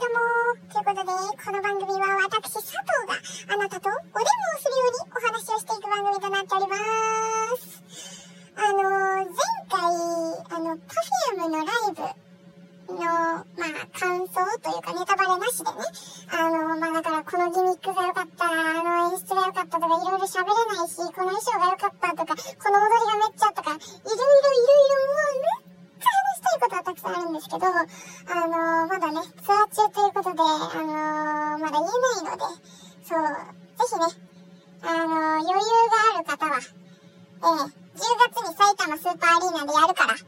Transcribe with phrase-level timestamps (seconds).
[0.00, 0.16] ども。
[0.72, 1.12] ということで、
[1.44, 6.76] この番組は私、佐藤があなたとお電話をするようにお話をしていく番組となっておりま
[7.60, 7.84] す。
[8.56, 9.36] あの、前
[9.68, 9.84] 回、
[10.48, 12.30] あの、Perfume のライブ
[12.94, 13.44] の、まあ、
[13.92, 15.84] 感想というかネタバレなしでね、
[16.32, 25.49] あの、まあ、だからこのギミックが良かった、あの演出が良かったとか、いろいろ喋れないし、この衣装が良かったとか、この踊りがめっちゃとか、いろいろいろいろもうめっちゃ話し
[26.90, 27.86] たくさんあるんですけど、あ
[28.48, 32.42] の、まだね、ツアー中ということで、あの、まだ言えないので、
[33.06, 34.26] そう、ぜひね、
[34.82, 35.62] あの、余裕が
[36.14, 40.20] ある方は、ええ、10月に埼玉スーパーアリーナでやるから、ね、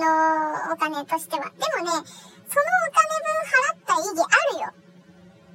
[0.00, 1.52] のお金としては。
[1.52, 1.92] でもね、
[2.48, 4.72] そのお金分払った意義あるよ。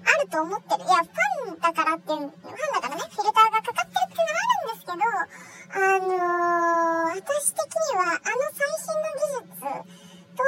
[0.05, 0.85] あると思ってる。
[0.85, 2.31] いや、ファンだからっていう、ファン
[2.73, 5.01] だからね、フィルターがかかってるっていうのはあるんですけど、
[5.65, 9.65] あのー、私的には、あの最新の技術
[10.37, 10.45] と、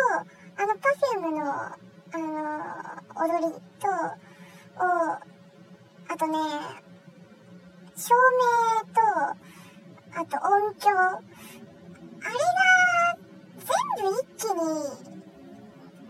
[0.58, 3.90] あの Perfume の、あのー、踊りと、
[4.78, 5.18] を、
[6.10, 6.38] あとね、
[7.96, 9.02] 照明と、
[10.14, 12.67] あと音響、あれが
[13.98, 14.62] でも一気に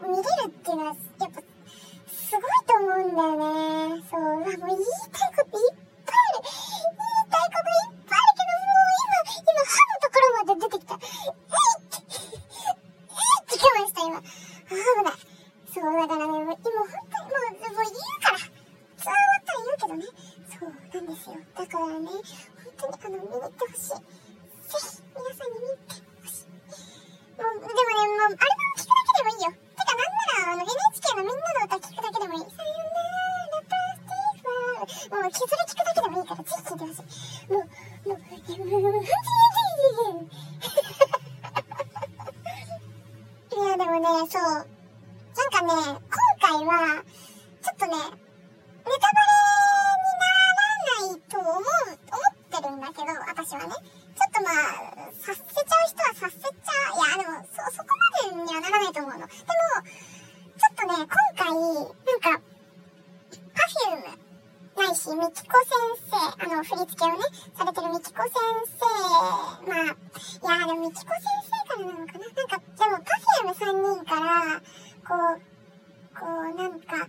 [0.01, 1.41] 逃げるっていうのは、やっぱ、
[2.05, 4.03] すごいと思うんだよね。
[4.11, 4.19] そう。
[4.19, 5.76] まあ、もう言いたいこといっ
[35.37, 37.53] それ聞くだけでもいいから、ぜひ聴いてほしい。
[37.53, 39.03] もう、もう、えもう、もう、
[43.53, 44.41] いや、でもね、そう。
[44.43, 47.03] なんかね、今回は、
[47.61, 49.31] ちょっとね、ネタバレ
[49.97, 53.75] にならないと思う、思ってるんだけど、私はね。
[54.17, 56.49] ちょっとまあ、させちゃう人はさせちゃ
[56.89, 56.97] う。
[56.97, 57.89] いや、でも、そ、そこ
[58.25, 59.17] までにはならないと思うの。
[59.19, 59.29] でも、
[65.37, 65.77] きこ先
[66.09, 67.21] 生、あの、振り付けをね、
[67.53, 68.33] されてるみきこ先
[68.73, 68.89] 生、
[69.69, 74.61] まあ、いや、でもみきこ先生からなのかななんか、でも Perfume3 人から、
[75.05, 75.45] こう、
[76.17, 77.05] こう、なんか、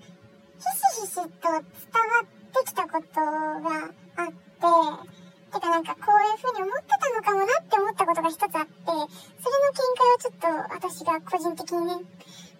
[0.59, 5.19] ひしひしと伝わってきたことがあって、
[5.49, 11.94] てかなんかこういう風に思ってたのかもなって思ったことが一つあって、それの見解をちょっと私が個人的にね、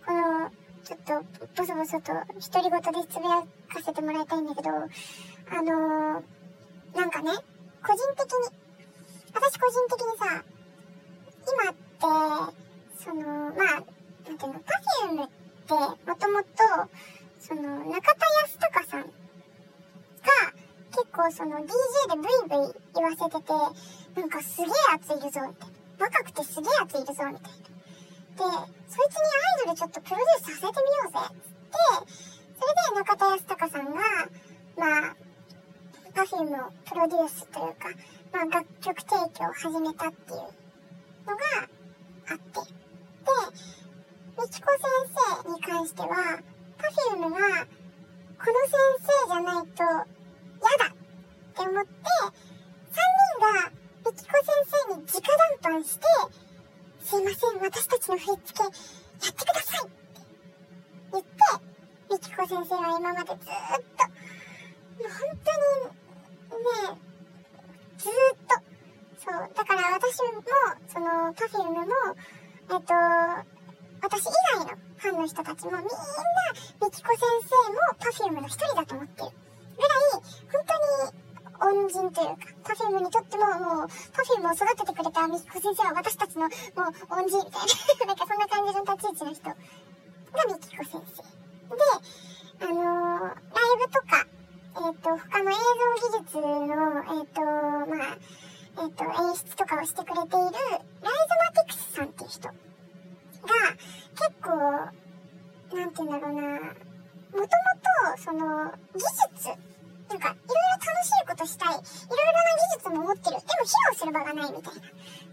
[0.06, 0.50] この、
[0.88, 1.12] ちょっと
[1.54, 4.70] ボソボソと独り言でつぶやかせてもらいたいんだけど、
[5.50, 7.31] あのー、なんかね、
[7.82, 8.59] 個人的に、
[9.32, 10.44] 私個人的にさ、
[11.48, 12.59] 今って、
[13.03, 13.82] その、まあ、
[14.26, 15.28] なんていうの、Perfume っ
[15.66, 16.48] てもともと、
[17.41, 19.08] その、中田康隆さんが、
[20.91, 26.06] 結構その DJ でブイブイ言わせてて、なんかすげえ熱いるぞ、みたいな。
[26.06, 27.38] 若くてすげえ熱いるぞ、みたいな。
[27.38, 28.44] で、
[28.88, 31.38] そいつにアイドルちょっとプロデュースさせてみようぜ。
[31.70, 32.19] で、
[32.58, 34.00] それで中田康隆さんが、
[34.76, 35.16] まあ、
[36.18, 37.94] Perfume をプロデュースというか、
[38.32, 41.42] まあ楽曲提供を始めたっていうのが
[42.26, 42.42] あって。
[42.42, 42.66] で、
[44.36, 44.82] みきこ先
[45.14, 46.08] 生に関しては、
[46.76, 49.94] Perfume が、この先生じゃないと、嫌
[50.76, 50.98] だっ
[51.54, 53.70] て思って、3人が
[54.04, 55.22] みきこ先生に直
[55.62, 56.02] 談判して、
[57.00, 58.72] すいません、私たちの振り付けやっ
[59.22, 59.96] てくださいって
[61.12, 61.30] 言って、
[62.10, 63.97] みきこ先生は今までずっと、
[70.98, 71.86] その、Perfume も、
[72.70, 72.94] えっと、
[74.02, 75.84] 私以外のファンの人たちもみんな、
[76.82, 79.30] みきこ先生も Perfume の一人だと思ってる。
[79.76, 80.00] ぐらい、
[80.50, 86.50] 本当に恩人というか、Perfume にとってももう、Perfume を育ててくれたみきこ先生は私たちのもう
[87.14, 87.62] 恩人みたい
[88.02, 89.54] な、なんかそんな感じの立ち位置の人が
[90.48, 91.22] みきこ先生。
[91.78, 91.82] で、
[92.60, 94.26] あのー、ライブとか、
[94.78, 96.42] えっ、と、他の映像技術の、
[97.18, 98.18] えっ、と、まあ、
[98.80, 100.54] えっ、と、演出とかをしてくれている、ライズ
[101.02, 102.54] マティクスさんっていう人が、
[104.14, 104.54] 結構、
[105.76, 109.02] なんて言うんだろうな、もともと、その、技
[109.34, 109.48] 術、
[110.08, 113.36] なんか、いろいろ楽しいことしたい、いろいろな技つつも持ってる。
[113.36, 114.81] でも披露する場がないみたいな。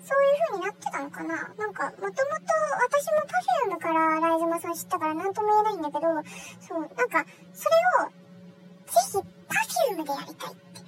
[0.06, 2.20] そういう風になってたのかななんか、もともと
[2.82, 3.22] 私も
[3.72, 6.02] Perfume からライズマさん知ったから何とも言えないんだけど、
[6.62, 9.18] そう、なんか、それを、ぜひ
[9.94, 10.85] Perfume でやりたいって、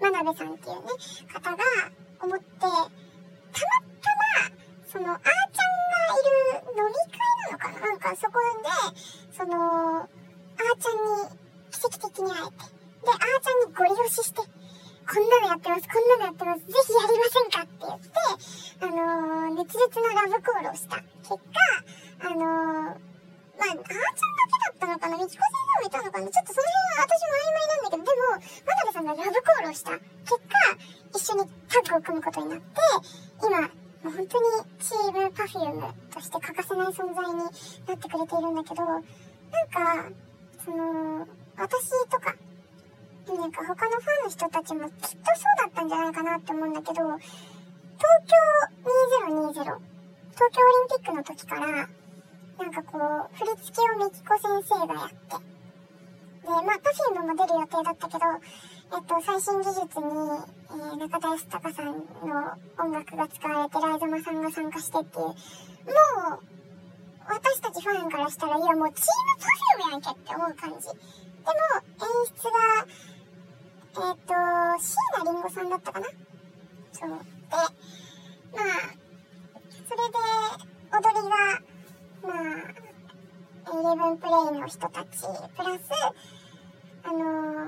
[0.00, 0.88] 真鍋さんっていうね、
[1.28, 1.56] 方が
[2.22, 2.88] 思って、たまたま、
[4.88, 8.64] その、あーちゃんがいる飲み会なのかななんかそこで、
[9.36, 10.08] その、あー
[10.80, 11.36] ちゃんに
[11.70, 12.64] 奇跡的に会えて、
[13.04, 18.08] で、あーちゃんにゴリ押しして、こんなのやってます、こんなのやってます、ぜひやりませんかって言って、
[18.80, 20.96] あのー、熱烈なラブコールをした
[21.28, 21.60] 結果、
[22.24, 22.96] あのー、
[23.60, 26.69] まあ、あーちゃんだけだったのかな、みちこ先生もいたのかな、ちょっとその
[32.30, 32.66] ことになって、
[33.42, 34.28] 今、もう本当に
[34.78, 40.10] チームパフュームとして欠かせない存在になってくれているんだけど、なんか、
[40.64, 41.26] その、
[41.58, 42.34] 私とか、
[43.26, 45.16] なんか他のファンの人たちもきっとそう
[45.58, 47.02] だったんじゃないかなって思うんだけど、東
[48.24, 48.36] 京
[49.28, 55.16] 2020、東京オリンピックの時から、なんかこう、振り付けをみきこ先生がやって、
[56.42, 58.20] で、まあ、パフィームも出る予定だったけど、
[58.92, 60.04] えっと、最新技術に、
[60.68, 61.94] えー、中田康隆さんの
[62.76, 65.36] 音楽が使われて、ライゾマさんが参加してっていう、もう、
[67.28, 70.88] 私たちファンからしたら、いやもうチームパフィームやんけって思う感じ。
[70.88, 70.98] でも、
[72.00, 72.58] 演出が、
[73.90, 74.34] えっ、ー、と、
[74.82, 76.06] 椎名林檎さんだったかな？
[76.92, 77.08] そう。
[77.10, 78.90] で、まあ、
[79.86, 80.18] それで、
[80.90, 81.34] 踊りが、
[82.22, 82.74] まあ、
[83.70, 85.06] イレブンプレイの人たち、
[85.56, 85.80] プラス、
[87.04, 87.18] あの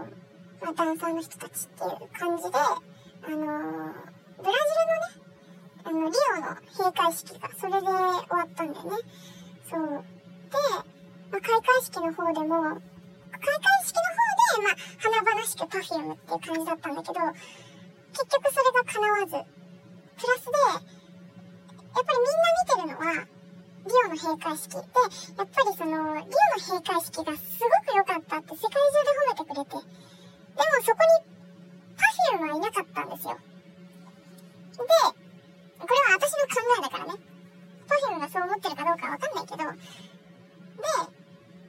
[0.05, 0.22] ー、
[0.63, 3.93] まあ、ダンサーの人たちっていう感じで、あのー、
[4.39, 5.23] ブラジルのね、
[5.85, 8.91] あの、リオの閉会式が、それで終わったんだよね。
[9.69, 9.81] そう。
[9.81, 10.59] で、
[11.31, 12.81] まあ、開会式の方でも、
[13.33, 17.15] 開会式の方でまあ、華々しく Perfume っていう感じだったんだけど、
[18.13, 20.79] 結局それが叶わず、プラスで、や
[22.01, 23.27] っぱりみんな見てるのは、
[23.83, 26.31] リオの閉会式で、やっぱりその、リオの
[26.61, 30.12] 閉会式がすごく良かったって世界中で褒めてくれて、
[30.65, 31.33] もそこに
[32.39, 33.35] Perfume はいなかったんですよ。
[33.35, 37.21] で、これは私の考えだからね。
[37.87, 41.23] Perfume がそう思ってるかどうかわかんないけど、で、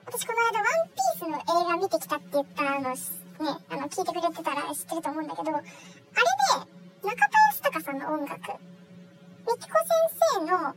[0.05, 2.95] 私この間ワンピースの映画見てきたって言ったの、ね、
[3.69, 5.71] あの、聞いてくれてたら知ってると思うんだけど、あれで、
[7.03, 8.39] 中田康隆さんの音楽、
[9.47, 10.73] みきこ先生の、あ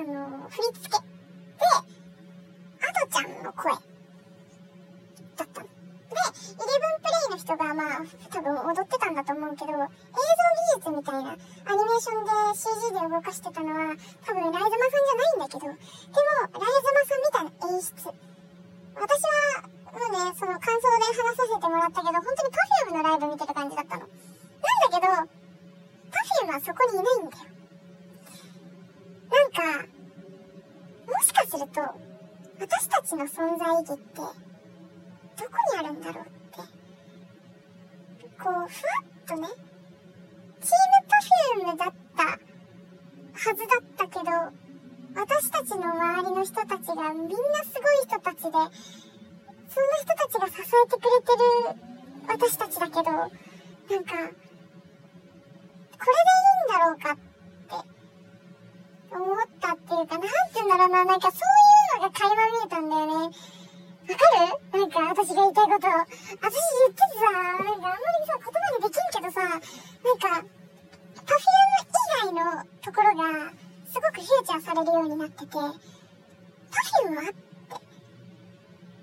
[0.00, 1.04] の、振り付けで、
[2.80, 3.72] アドちゃんの声、
[5.36, 5.69] だったの。
[6.20, 9.86] で、イレブンプレイの人がまあ、多分踊ってたんだと思うけど、映像技
[10.76, 13.96] 術みたいな、アニメーションで CG で動かしてたのは、
[14.26, 15.76] 多分ライズマさんじゃないんだけど、っ、
[38.42, 38.68] こう、ふわっ
[39.26, 39.48] とね、
[40.60, 42.38] チーム Perfume だったは
[43.54, 44.30] ずだったけど、
[45.14, 51.90] 私たちの周りの人たちがみんなすごい人たちで、そんな人たちが支えてくれてる
[52.28, 54.26] 私たちだけど、なんか、これでい
[56.40, 57.24] いんだろうかって
[59.14, 61.40] 思ったっていうか、なんて言うんだろうな、なんかそう
[61.96, 63.36] いうのが垣間見えたんだよね。
[64.10, 64.26] わか
[64.74, 65.86] るなんか私が言いたいこと。
[65.86, 69.60] 私言っててさ、なんかあんまりさ、言葉にできんけどさ、なん
[70.18, 70.42] か、
[71.14, 73.54] Perfume 以外のところが、
[73.86, 75.70] すごくフューチャーされるようになってて、Perfume
[77.14, 77.40] はって。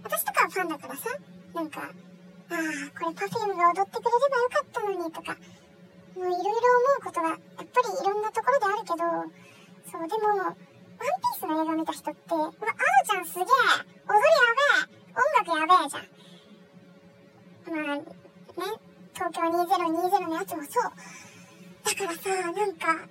[0.03, 1.09] 私とかはファンだからさ、
[1.55, 2.57] なんか、ああ、
[2.99, 5.37] これ Perfume が踊ってくれればよかったのにとか、
[6.15, 6.51] もういろいろ思
[6.99, 8.97] うことが、やっぱりいろんなところであるけど、
[9.87, 12.53] そう、でも、ワンピースの映画見た人って、うわ、アド
[13.07, 13.45] ちゃんすげえ
[14.03, 14.25] 踊り
[14.83, 17.86] やべえ音楽やべえじゃん。
[17.86, 18.03] まあ、ね、
[19.15, 20.91] 東京2020のやつもそう。
[21.83, 23.09] だからさ、なんか、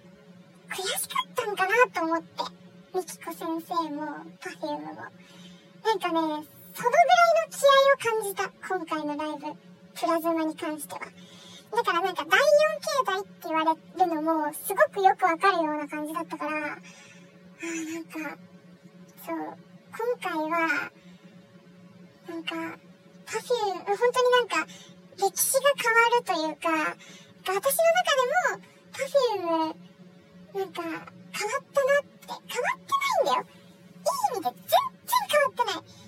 [0.71, 2.27] 悔しかったんかなと思って。
[2.95, 4.07] みきこ先生も、
[4.41, 4.95] パフュームも。
[4.95, 8.53] なんかね、そのぐらいの気合を感じた。
[8.69, 9.67] 今回のライブ。
[9.97, 11.01] プラズマに関しては。
[11.01, 12.45] だからなんか第4
[12.81, 18.39] 形態って言われるのも、すごくよくわかるような感じだったから、ああ、なんか、
[19.27, 19.37] そう、
[19.91, 20.93] 今回は、
[22.29, 22.55] なんか、
[23.25, 24.67] パフュー、本当になんか、
[25.17, 26.97] 歴史が変わるというか、
[27.47, 29.77] 私の中でも、 Perfume、
[30.59, 33.47] なんか、変わったなって、変わってないんだよ。
[33.87, 36.07] いい意味で全然変わってない。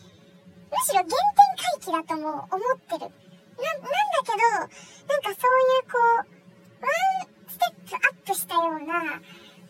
[0.71, 3.13] むしろ原点回帰だとも思ってる。
[3.59, 9.21] な、なんだけど、なんかそういうこう、ワンステップアップしたような、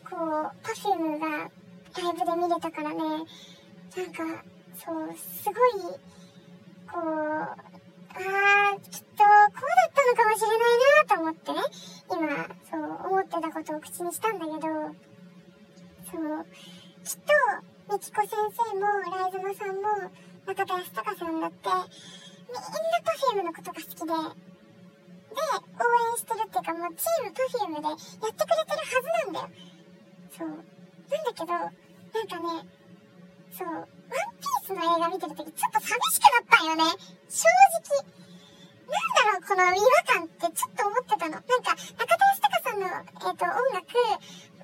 [0.09, 0.17] こ
[0.49, 4.45] う、パフュームがライブで見れたからね、なんか、
[4.77, 5.99] そう、すごい、
[6.93, 7.69] こう
[8.19, 11.61] あー、きっとこうだったのかもしれないなと思ってね、
[12.11, 12.81] 今、そう
[13.13, 14.59] 思ってたことを口にしたんだけど、
[16.09, 16.47] そう、
[17.05, 17.33] きっと、
[17.93, 20.11] みきこ先生も、ライズマさんも、
[20.47, 21.69] 中田康隆さんだって、
[22.49, 22.61] みんな
[23.05, 29.49] Perfume のことが好きで、で、応援してるっていうかもうチーム Perfume でやってくれてるはずなんだよ。
[30.37, 30.49] そう。
[30.49, 31.73] なんだけど、なん
[32.29, 32.69] かね、
[33.53, 33.89] そう、
[34.69, 36.85] スの映画見てるときちょっと寂しくなったんよね。
[37.29, 37.49] 正
[37.81, 38.05] 直。
[38.85, 41.33] なんだろう、この違和感ってちょっと思ってたの。
[41.33, 44.13] なんか、中田康隆さんの、えっ、ー、と、音楽、え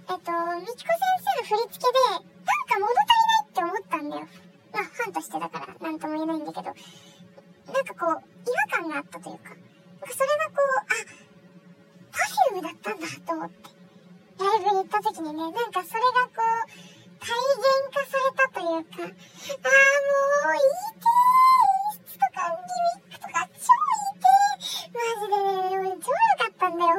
[0.05, 4.29] っ、ー、と、みきこ先生の振り付けで、なんか物足りないって思ったんだよ。
[4.73, 6.75] まあ、ファンとしてだから、なんとも言えないんだけど。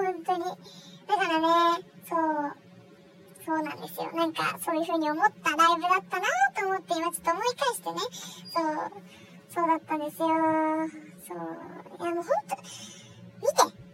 [0.05, 0.43] 本当に。
[1.07, 2.55] だからね、そう、
[3.43, 4.11] そうなんですよ。
[4.13, 7.99] なんか、そういう風に思ったライブだったなと思って、今ちょっと思い返してね、
[8.53, 8.91] そう、
[9.49, 10.27] そうだったんですよ。
[11.25, 12.03] そう。
[12.03, 12.55] いや、もうほんと、
[13.41, 13.85] 見て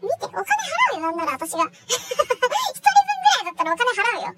[0.00, 1.64] 見てお金払うよ、なんなら私が。
[1.68, 4.34] 一人分ぐらいだったらお金払うよ。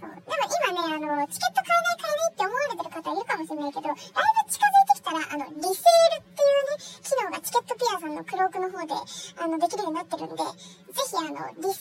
[0.00, 0.10] そう。
[0.10, 8.94] でも今ね、あの、チケット買えない買えないって思われてる方いるかもしれないけど、だいぶ近づいてきたら、あの、リセールっていうね、機能がチケットピアさんのクロークの方で、
[9.36, 10.42] あの、できるようになってるんで、
[11.46, 11.80] の、リセ